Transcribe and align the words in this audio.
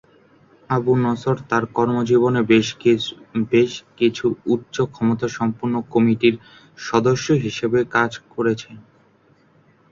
Abu 0.69 0.91
Nasr 1.03 1.37
তার 1.49 1.63
কর্মজীবনে 1.75 2.41
বেশ 3.51 3.71
কিছু 3.99 4.25
উচ্চ 4.53 4.75
ক্ষমতাসম্পন্ন 4.93 5.75
কমিটির 5.93 6.35
সদস্য 6.79 7.27
হিসেবে 7.45 7.79
কাজ 7.95 8.11
করেছেন। 8.33 8.75